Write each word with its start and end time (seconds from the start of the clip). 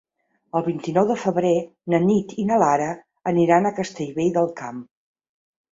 El 0.59 0.63
vint-i-nou 0.67 1.05
de 1.11 1.17
febrer 1.25 1.51
na 1.95 2.01
Nit 2.07 2.35
i 2.45 2.49
na 2.49 2.59
Lara 2.65 2.89
aniran 3.35 3.69
a 3.69 3.75
Castellvell 3.83 4.35
del 4.41 4.53
Camp. 4.65 4.83